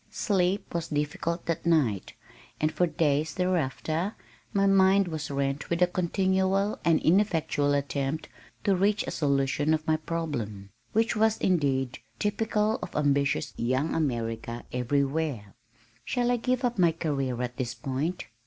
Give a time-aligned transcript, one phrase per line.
[0.09, 2.15] Sleep was difficult that night,
[2.59, 4.15] and for days thereafter
[4.51, 8.27] my mind was rent with a continual and ineffectual attempt
[8.63, 14.63] to reach a solution of my problem, which was indeed typical of ambitious young America
[14.71, 15.53] everywhere.
[16.03, 18.25] "Shall I give up my career at this point?